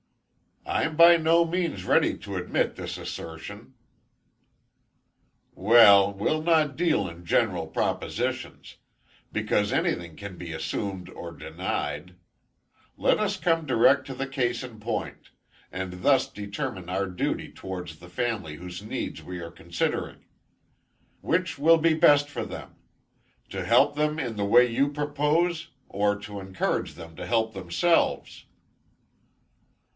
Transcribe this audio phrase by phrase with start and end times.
[0.65, 3.73] "I'm by no means ready to admit this assertion."
[5.53, 8.77] "Well, we'll not deal in general propositions;
[9.31, 12.15] because anything can be assumed or denied.
[12.97, 15.29] Let us come direct to the case in point,
[15.71, 20.23] and thus determine our duty towards the family whose needs we are considering.
[21.19, 22.75] Which will be best for them?
[23.49, 28.45] To help them in the way you propose, or to encourage them to help themselves?"